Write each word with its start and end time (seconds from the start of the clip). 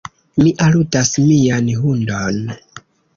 Mi 0.43 0.53
aludas 0.67 1.11
mian 1.25 1.69
hundon. 1.83 2.41